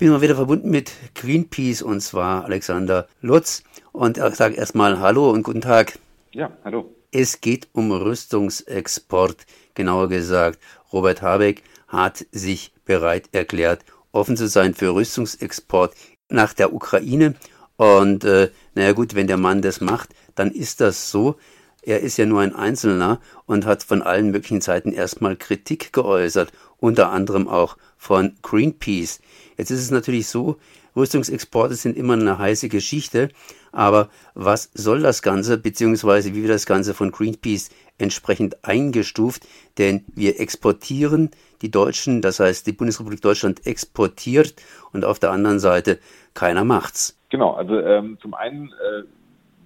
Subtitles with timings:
[0.00, 3.62] bin mal wieder verbunden mit Greenpeace und zwar Alexander Lutz
[3.92, 5.98] und ich sage erstmal Hallo und guten Tag.
[6.32, 6.94] Ja, hallo.
[7.12, 9.44] Es geht um Rüstungsexport,
[9.74, 10.58] genauer gesagt.
[10.90, 15.94] Robert Habeck hat sich bereit erklärt, offen zu sein für Rüstungsexport
[16.30, 17.34] nach der Ukraine.
[17.76, 21.36] Und äh, naja gut, wenn der Mann das macht, dann ist das so.
[21.82, 26.52] Er ist ja nur ein Einzelner und hat von allen möglichen Seiten erstmal Kritik geäußert,
[26.78, 29.20] unter anderem auch von Greenpeace.
[29.56, 30.56] Jetzt ist es natürlich so,
[30.96, 33.28] Rüstungsexporte sind immer eine heiße Geschichte,
[33.72, 39.46] aber was soll das Ganze, beziehungsweise wie wird das Ganze von Greenpeace entsprechend eingestuft?
[39.78, 41.30] Denn wir exportieren
[41.62, 44.54] die Deutschen, das heißt die Bundesrepublik Deutschland exportiert
[44.92, 45.98] und auf der anderen Seite
[46.34, 47.16] keiner macht's.
[47.28, 49.04] Genau, also ähm, zum einen äh,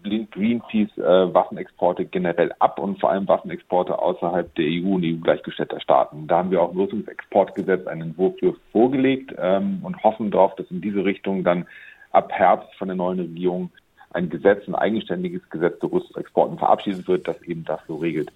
[0.04, 5.80] lehnt Greenpeace äh, Waffenexporte generell ab und vor allem Waffenexporte außerhalb der EU und EU-gleichgestellter
[5.80, 6.26] Staaten.
[6.26, 10.70] Da haben wir auch im Rüstungsexportgesetz einen Entwurf für vorgelegt ähm, und hoffen darauf, dass
[10.70, 11.66] in diese Richtung dann
[12.12, 13.70] ab Herbst von der neuen Regierung
[14.10, 18.30] ein Gesetz, ein eigenständiges Gesetz zu Rüstungsexporten verabschiedet wird, das eben das so regelt.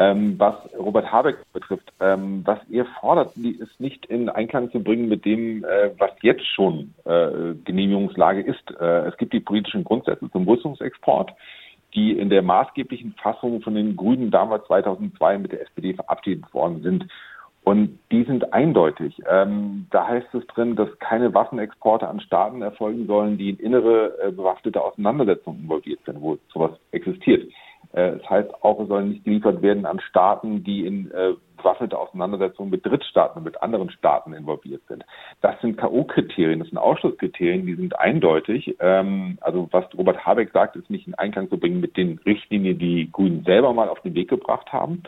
[0.00, 5.10] Ähm, was Robert Habeck betrifft, ähm, was er fordert, ist nicht in Einklang zu bringen
[5.10, 8.70] mit dem, äh, was jetzt schon äh, Genehmigungslage ist.
[8.80, 11.32] Äh, es gibt die politischen Grundsätze zum Rüstungsexport,
[11.92, 16.80] die in der maßgeblichen Fassung von den Grünen damals 2002 mit der SPD verabschiedet worden
[16.80, 17.06] sind.
[17.62, 19.20] Und die sind eindeutig.
[19.30, 24.18] Ähm, da heißt es drin, dass keine Waffenexporte an Staaten erfolgen sollen, die in innere
[24.22, 27.52] äh, bewaffnete Auseinandersetzungen involviert sind, wo sowas existiert.
[27.92, 31.98] Äh, das heißt auch, es sollen nicht geliefert werden an Staaten, die in äh, bewaffnete
[31.98, 35.04] Auseinandersetzungen mit Drittstaaten und mit anderen Staaten involviert sind.
[35.40, 38.76] Das sind K.O.-Kriterien, das sind Ausschlusskriterien, die sind eindeutig.
[38.80, 42.78] Ähm, also was Robert Habeck sagt, ist nicht in Einklang zu bringen mit den Richtlinien,
[42.78, 45.02] die Grünen selber mal auf den Weg gebracht haben.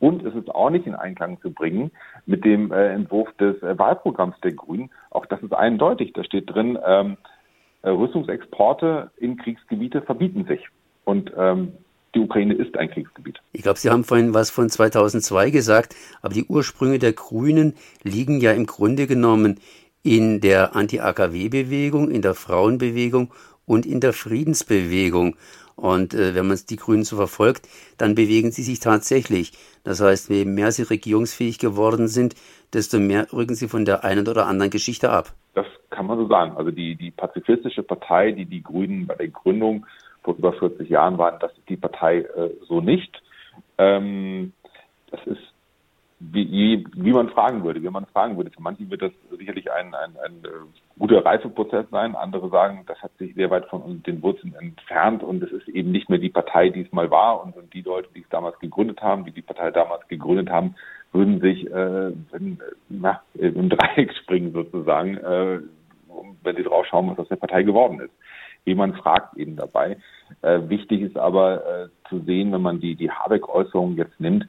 [0.00, 1.90] Und es ist auch nicht in Einklang zu bringen
[2.26, 4.90] mit dem äh, Entwurf des Wahlprogramms der Grünen.
[5.10, 6.12] Auch das ist eindeutig.
[6.14, 7.16] Da steht drin, ähm,
[7.82, 10.66] äh, Rüstungsexporte in Kriegsgebiete verbieten sich.
[11.04, 11.72] Und ähm,
[12.14, 13.40] die Ukraine ist ein Kriegsgebiet.
[13.52, 18.40] Ich glaube, Sie haben vorhin was von 2002 gesagt, aber die Ursprünge der Grünen liegen
[18.40, 19.60] ja im Grunde genommen
[20.02, 23.32] in der Anti-AKW-Bewegung, in der Frauenbewegung
[23.66, 25.36] und in der Friedensbewegung.
[25.76, 29.52] Und äh, wenn man die Grünen so verfolgt, dann bewegen sie sich tatsächlich.
[29.84, 32.34] Das heißt, je mehr sie regierungsfähig geworden sind,
[32.72, 35.34] desto mehr rücken sie von der einen oder anderen Geschichte ab.
[35.54, 36.56] Das kann man so sagen.
[36.56, 39.86] Also die, die pazifistische Partei, die die Grünen bei der Gründung
[40.28, 43.22] vor über 40 Jahren waren, das ist die Partei äh, so nicht.
[43.78, 44.52] Ähm,
[45.10, 45.54] das ist
[46.20, 48.50] wie, wie man fragen würde, wie man fragen würde.
[48.50, 52.14] Für manche wird das sicherlich ein, ein, ein äh, guter Reifeprozess sein.
[52.16, 55.92] Andere sagen, das hat sich sehr weit von den Wurzeln entfernt und es ist eben
[55.92, 57.42] nicht mehr die Partei, die es mal war.
[57.42, 60.74] Und, und die Leute, die es damals gegründet haben, die die Partei damals gegründet haben,
[61.12, 62.12] würden sich äh,
[62.88, 65.60] na, im Dreieck springen sozusagen, äh,
[66.42, 68.12] wenn sie drauf schauen, was aus der Partei geworden ist
[68.64, 69.96] wie man fragt eben dabei.
[70.42, 74.46] Äh, wichtig ist aber äh, zu sehen, wenn man die, die Habeck-Äußerungen jetzt nimmt,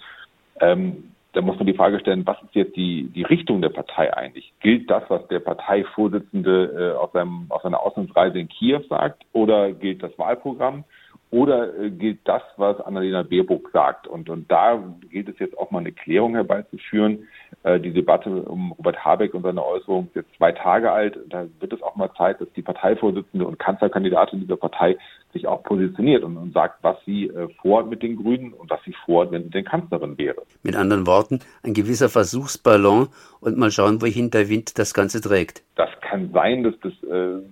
[0.59, 4.16] ähm, da muss man die Frage stellen, was ist jetzt die, die Richtung der Partei
[4.16, 4.52] eigentlich?
[4.62, 9.72] Gilt das, was der Parteivorsitzende äh, auf, seinem, auf seiner Auslandsreise in Kiew sagt, oder
[9.72, 10.86] gilt das Wahlprogramm?
[11.31, 14.07] Oder äh, gilt das, was Annalena Baerbock sagt?
[14.07, 14.81] Und, und da
[15.12, 17.28] gilt es jetzt auch mal eine Klärung herbeizuführen.
[17.63, 21.19] Äh, die Debatte um Robert Habeck und seine Äußerung ist jetzt zwei Tage alt.
[21.29, 24.97] Da wird es auch mal Zeit, dass die Parteivorsitzende und Kanzlerkandidatin dieser Partei
[25.34, 28.84] sich auch positioniert und, und sagt, was sie äh, vorhat mit den Grünen und was
[28.84, 30.41] sie vorhat, wenn sie denn Kanzlerin wäre.
[30.63, 33.09] Mit anderen Worten, ein gewisser Versuchsballon
[33.40, 35.63] und mal schauen, wohin der Wind das Ganze trägt.
[35.75, 37.44] Das kann sein, dass das äh,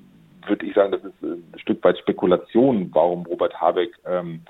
[0.49, 4.41] würde ich sagen, das ist äh, ein Stück weit Spekulation, warum Robert Habeck ähm,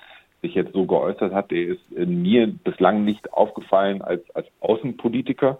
[0.41, 1.51] sich jetzt so geäußert hat.
[1.51, 5.59] Der ist mir bislang nicht aufgefallen als, als Außenpolitiker.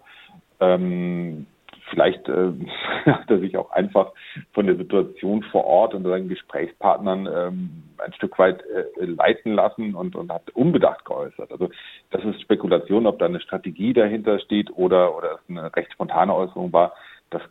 [0.60, 1.48] Ähm,
[1.90, 2.52] vielleicht äh,
[3.06, 4.12] hat er sich auch einfach
[4.54, 9.96] von der Situation vor Ort und seinen Gesprächspartnern ähm, ein Stück weit äh, leiten lassen
[9.96, 11.52] und, und hat unbedacht geäußert.
[11.52, 11.70] Also
[12.12, 16.34] das ist Spekulation, ob da eine Strategie dahinter steht oder, oder es eine recht spontane
[16.34, 16.94] Äußerung war.
[17.30, 17.42] Das,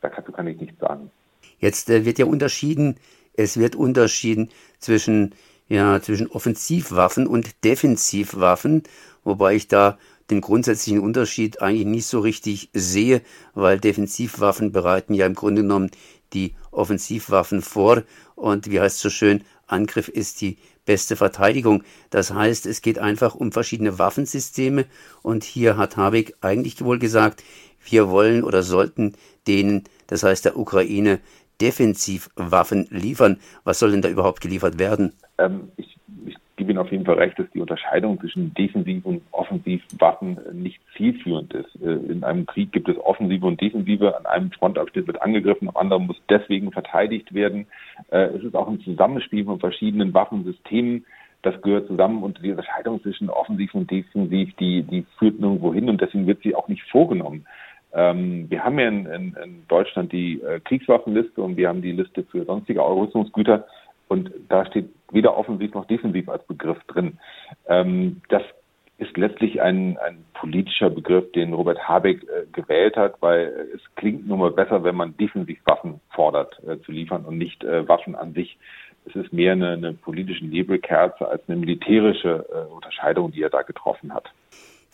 [0.00, 1.10] dazu kann ich nichts sagen.
[1.62, 2.96] Jetzt äh, wird ja unterschieden,
[3.32, 5.34] es wird unterschieden zwischen,
[5.68, 8.82] ja, zwischen Offensivwaffen und Defensivwaffen,
[9.24, 9.96] wobei ich da
[10.28, 13.22] den grundsätzlichen Unterschied eigentlich nicht so richtig sehe,
[13.54, 15.90] weil Defensivwaffen bereiten ja im Grunde genommen
[16.32, 18.02] die Offensivwaffen vor
[18.34, 21.84] und wie heißt es so schön, Angriff ist die beste Verteidigung.
[22.10, 24.86] Das heißt, es geht einfach um verschiedene Waffensysteme
[25.22, 27.44] und hier hat Habeck eigentlich wohl gesagt,
[27.84, 29.14] wir wollen oder sollten
[29.46, 31.20] denen, das heißt der Ukraine,
[31.62, 33.38] Defensivwaffen liefern.
[33.64, 35.12] Was soll denn da überhaupt geliefert werden?
[35.38, 39.22] Ähm, ich, ich gebe Ihnen auf jeden Fall recht, dass die Unterscheidung zwischen Defensiv- und
[39.30, 41.70] Offensivwaffen nicht zielführend ist.
[41.80, 44.16] Äh, in einem Krieg gibt es Offensive und Defensive.
[44.18, 47.66] An einem Frontabschnitt wird angegriffen, am anderen muss deswegen verteidigt werden.
[48.10, 51.06] Äh, es ist auch ein Zusammenspiel von verschiedenen Waffensystemen
[51.42, 55.88] das gehört zusammen und die Unterscheidung zwischen offensiv und defensiv, die, die führt nirgendwo hin
[55.88, 57.44] und deswegen wird sie auch nicht vorgenommen.
[57.94, 61.92] Ähm, wir haben ja in, in, in Deutschland die äh, Kriegswaffenliste und wir haben die
[61.92, 63.66] Liste für sonstige Rüstungsgüter
[64.08, 67.18] und da steht weder offensiv noch defensiv als Begriff drin.
[67.68, 68.42] Ähm, das
[68.98, 74.26] ist letztlich ein, ein politischer Begriff, den Robert Habeck äh, gewählt hat, weil es klingt
[74.26, 78.14] nun mal besser, wenn man defensiv Waffen fordert äh, zu liefern und nicht äh, Waffen
[78.14, 78.58] an sich
[79.04, 83.62] es ist mehr eine, eine politische Nebelkerze als eine militärische äh, Unterscheidung, die er da
[83.62, 84.30] getroffen hat.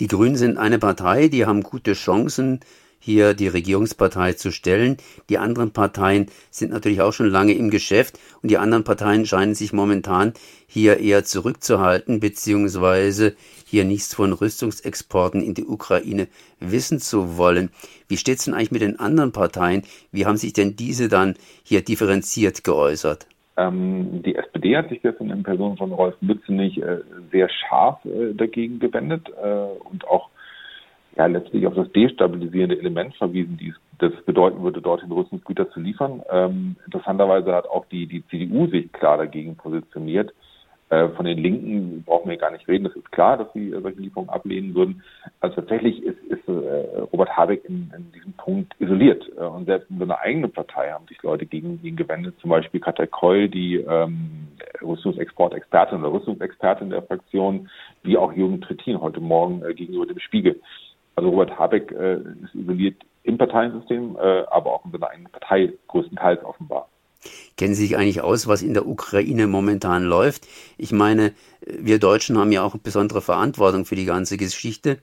[0.00, 2.60] Die Grünen sind eine Partei, die haben gute Chancen,
[2.98, 4.96] hier die Regierungspartei zu stellen.
[5.28, 9.54] Die anderen Parteien sind natürlich auch schon lange im Geschäft und die anderen Parteien scheinen
[9.54, 10.32] sich momentan
[10.66, 13.34] hier eher zurückzuhalten, beziehungsweise
[13.64, 16.28] hier nichts von Rüstungsexporten in die Ukraine
[16.60, 17.70] wissen zu wollen.
[18.08, 19.82] Wie steht es denn eigentlich mit den anderen Parteien?
[20.12, 23.26] Wie haben sich denn diese dann hier differenziert geäußert?
[23.58, 26.98] Ähm, die SPD hat sich gestern in Person von Rolf Mützenich äh,
[27.32, 30.30] sehr scharf äh, dagegen gewendet äh, und auch
[31.18, 36.22] ja, letztlich auf das destabilisierende Element verwiesen, die das bedeuten würde, dorthin Rüstungsgüter zu liefern.
[36.30, 40.32] Ähm, interessanterweise hat auch die, die CDU sich klar dagegen positioniert.
[40.90, 42.84] Äh, von den Linken brauchen wir gar nicht reden.
[42.84, 45.02] Das ist klar, dass sie äh, solche Lieferungen ablehnen würden.
[45.40, 49.28] Also tatsächlich ist, ist äh, Robert Habeck in, in, diesem Punkt isoliert.
[49.30, 52.36] und selbst in seiner eigenen Partei haben sich Leute gegen ihn gewendet.
[52.40, 54.48] Zum Beispiel Katja Keul, die ähm,
[54.80, 57.68] Rüstungsexportexpertin oder Rüstungsexpertin der Fraktion,
[58.02, 60.60] wie auch Jürgen Trittin heute Morgen äh, gegenüber dem Spiegel.
[61.18, 65.72] Also Robert Habeck äh, ist isoliert im Parteiensystem, äh, aber auch in seiner eigenen Partei
[65.88, 66.88] größtenteils offenbar.
[67.56, 70.46] Kennen Sie sich eigentlich aus, was in der Ukraine momentan läuft?
[70.76, 71.32] Ich meine,
[71.66, 74.98] wir Deutschen haben ja auch eine besondere Verantwortung für die ganze Geschichte.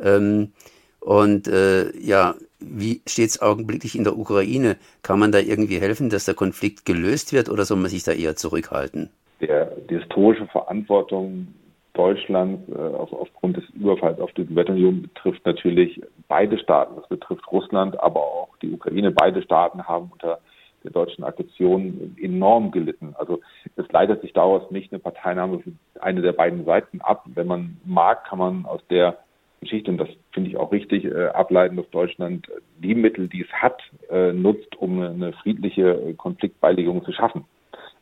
[0.00, 0.52] Ähm,
[1.00, 4.76] und äh, ja, wie steht es augenblicklich in der Ukraine?
[5.02, 8.12] Kann man da irgendwie helfen, dass der Konflikt gelöst wird oder soll man sich da
[8.12, 9.10] eher zurückhalten?
[9.40, 11.48] Der, die historische Verantwortung
[11.94, 16.96] Deutschlands äh, auf, aufgrund des Überfalls auf die Sowjetunion betrifft natürlich beide Staaten.
[16.96, 19.10] Das betrifft Russland, aber auch die Ukraine.
[19.10, 20.38] Beide Staaten haben unter
[20.84, 23.14] der deutschen Aggression enorm gelitten.
[23.18, 23.40] Also
[23.76, 27.24] es leitet sich daraus nicht eine Parteinahme für eine der beiden Seiten ab.
[27.26, 29.18] Wenn man mag, kann man aus der
[29.60, 32.48] Geschichte, und das finde ich auch richtig, äh, ableiten, dass Deutschland
[32.78, 37.44] die Mittel, die es hat, äh, nutzt, um eine, friedliche Konfliktbeilegung zu schaffen.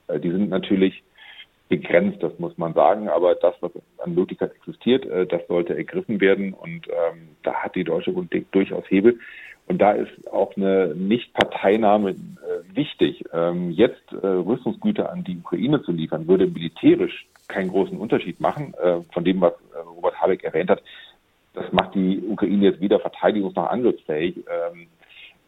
[0.06, 1.02] Äh, die sind natürlich
[1.69, 6.20] begrenzt, das muss man sagen, aber das, was an Möglichkeit existiert, äh, das sollte ergriffen
[6.20, 9.19] werden und ähm, da hat die deutsche Politik durchaus Hebel.
[9.67, 12.15] Und da ist auch eine Nicht-Parteinahme äh,
[12.75, 13.23] wichtig.
[13.35, 18.73] Ähm, jetzt äh, Rüstungsgüter an die Ukraine zu liefern, würde militärisch keinen großen Unterschied machen,
[18.82, 20.82] äh, von dem, was äh, Robert Habeck erwähnt hat.
[21.53, 24.37] Das macht die Ukraine jetzt weder verteidigungs- noch angriffsfähig.
[24.38, 24.87] Ähm,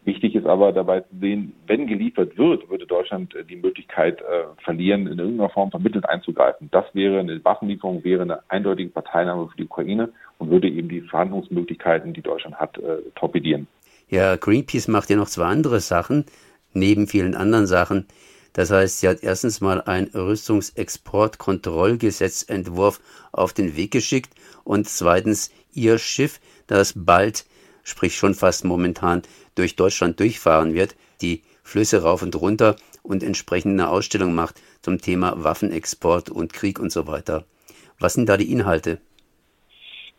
[0.05, 4.45] wichtig ist aber dabei zu sehen, wenn geliefert wird, würde Deutschland äh, die Möglichkeit äh,
[4.65, 6.69] verlieren, in irgendeiner Form vermittelt einzugreifen.
[6.71, 11.03] Das wäre eine Waffenlieferung, wäre eine eindeutige Parteinahme für die Ukraine und würde eben die
[11.03, 12.81] Verhandlungsmöglichkeiten, die Deutschland hat,
[13.15, 13.69] torpedieren.
[14.09, 16.25] Ja, Greenpeace macht ja noch zwei andere Sachen,
[16.73, 18.07] neben vielen anderen Sachen.
[18.53, 23.01] Das heißt, sie hat erstens mal ein Rüstungsexportkontrollgesetzentwurf
[23.33, 24.33] auf den Weg geschickt
[24.65, 27.47] und zweitens ihr Schiff, das bald,
[27.85, 29.23] sprich schon fast momentan,
[29.61, 34.99] durch Deutschland durchfahren wird, die Flüsse rauf und runter und entsprechend eine Ausstellung macht zum
[34.99, 37.45] Thema Waffenexport und Krieg und so weiter.
[37.99, 38.99] Was sind da die Inhalte?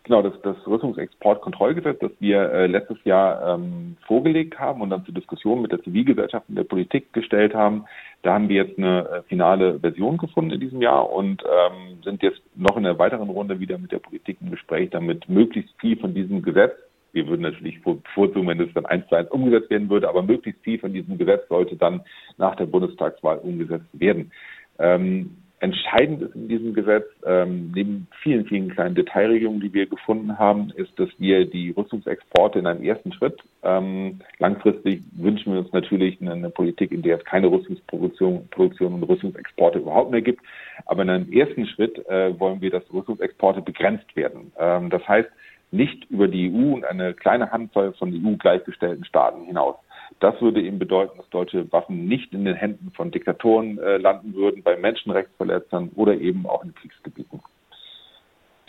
[0.04, 5.13] Genau, das, das Rüstungsexportkontrollgesetz, das wir äh, letztes Jahr ähm, vorgelegt haben und dann zur
[5.13, 7.86] Diskussion mit der Zivilgesellschaft und der Politik gestellt haben,
[8.24, 12.24] da haben wir jetzt eine äh, finale Version gefunden in diesem Jahr und ähm, sind
[12.24, 15.98] jetzt noch in der weiteren Runde wieder mit der Politik im Gespräch, damit möglichst viel
[15.98, 16.74] von diesem Gesetz,
[17.13, 20.63] wir würden natürlich bevorzugen, wenn es dann eins zu eins umgesetzt werden würde, aber möglichst
[20.63, 22.01] viel von diesem Gesetz sollte dann
[22.38, 24.32] nach der Bundestagswahl umgesetzt werden.
[24.80, 30.39] Ähm, Entscheidend ist in diesem Gesetz, ähm, neben vielen, vielen kleinen Detailregelungen, die wir gefunden
[30.39, 35.72] haben, ist, dass wir die Rüstungsexporte in einem ersten Schritt, ähm, langfristig wünschen wir uns
[35.72, 40.41] natürlich eine, Politik, in der es keine Rüstungsproduktion Produktion und Rüstungsexporte überhaupt mehr gibt.
[40.88, 44.51] Aber in einem ersten Schritt äh, wollen wir, dass Rüstungsexporte begrenzt werden.
[44.58, 45.30] Ähm, das heißt,
[45.72, 49.75] nicht über die EU und eine kleine Handvoll von EU gleichgestellten Staaten hinaus.
[50.20, 54.36] Das würde eben bedeuten, dass deutsche Waffen nicht in den Händen von Diktatoren äh, landen
[54.36, 57.42] würden, bei Menschenrechtsverletzern oder eben auch in Kriegsgebieten.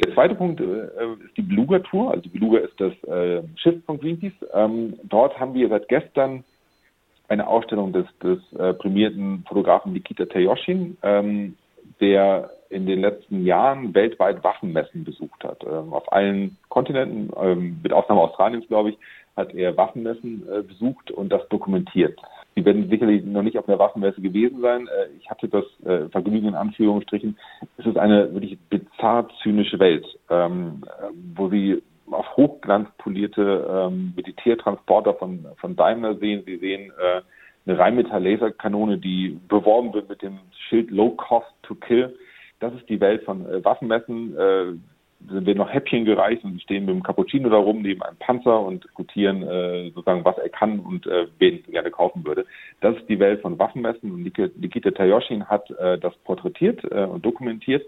[0.03, 0.65] Der zweite Punkt äh,
[1.25, 2.11] ist die Beluga-Tour.
[2.11, 4.33] Also die Beluga ist das äh, Schiff von Greenpeace.
[4.55, 6.45] Ähm, dort haben wir seit gestern
[7.29, 11.57] eine Ausstellung des, des äh, prämierten Fotografen Nikita Teoshin, ähm,
[12.01, 15.63] der in den letzten Jahren weltweit Waffenmessen besucht hat.
[15.65, 18.99] Ähm, auf allen Kontinenten, ähm, mit Ausnahme Australiens, glaube ich,
[19.37, 22.19] hat er Waffenmessen äh, besucht und das dokumentiert.
[22.55, 24.87] Sie werden sicherlich noch nicht auf einer Waffenmesse gewesen sein.
[24.89, 27.39] Äh, ich hatte das äh, Vergnügen in Anführungsstrichen.
[27.79, 30.83] Es ist eine wirklich bizarr zynische Welt, ähm,
[31.35, 36.43] wo Sie auf Hochglanz polierte Militärtransporter von, von Daimler sehen.
[36.45, 36.93] Sie sehen
[37.65, 42.15] eine Rheinmetall-Laserkanone, die beworben wird mit dem Schild Low Cost to Kill.
[42.63, 44.37] Das ist die Welt von äh, Waffenmessen.
[44.37, 44.65] Äh,
[45.29, 48.61] sind wir noch Häppchen gereicht und stehen mit dem Cappuccino da rum neben einem Panzer
[48.61, 52.45] und diskutieren äh, sozusagen, was er kann und äh, wen er gerne kaufen würde.
[52.81, 57.25] Das ist die Welt von Waffenmessen und Nikita Tayoshin hat äh, das porträtiert äh, und
[57.25, 57.85] dokumentiert.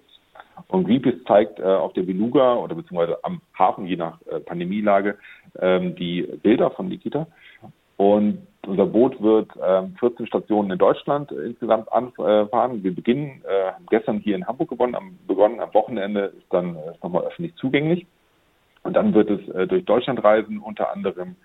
[0.69, 5.19] Und Greenpeace zeigt äh, auf der Beluga oder beziehungsweise am Hafen, je nach äh, Pandemielage,
[5.59, 7.27] ähm, die Bilder von Nikita.
[7.97, 12.83] Und unser Boot wird ähm, 14 Stationen in Deutschland äh, insgesamt anfahren.
[12.83, 16.93] Wir beginnen, äh, gestern hier in Hamburg gewonnen, am, begonnen, am Wochenende ist dann äh,
[17.03, 18.07] nochmal öffentlich zugänglich.
[18.83, 21.37] Und dann wird es äh, durch Deutschland reisen, unter anderem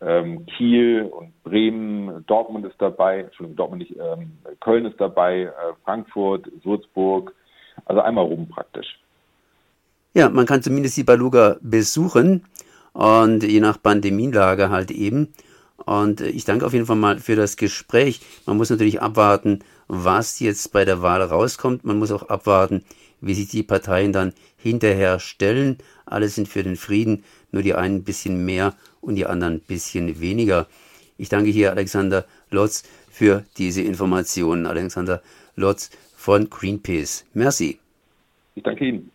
[0.00, 5.52] ähm, Kiel und Bremen, Dortmund ist dabei, Entschuldigung, Dortmund nicht, ähm, Köln ist dabei, äh,
[5.84, 7.32] Frankfurt, Würzburg,
[7.86, 8.98] also einmal rum praktisch.
[10.14, 12.44] Ja, man kann zumindest die Baluga besuchen
[12.92, 15.32] und je nach Pandemielage halt eben.
[15.84, 18.20] Und ich danke auf jeden Fall mal für das Gespräch.
[18.46, 21.84] Man muss natürlich abwarten, was jetzt bei der Wahl rauskommt.
[21.84, 22.84] Man muss auch abwarten,
[23.20, 25.78] wie sich die Parteien dann hinterher stellen.
[26.06, 29.60] Alle sind für den Frieden, nur die einen ein bisschen mehr und die anderen ein
[29.60, 30.66] bisschen weniger.
[31.16, 34.66] Ich danke hier Alexander Lotz für diese Informationen.
[34.66, 35.22] Alexander
[35.54, 37.24] Lotz von Greenpeace.
[37.34, 37.78] Merci.
[38.54, 39.13] Ich danke Ihnen.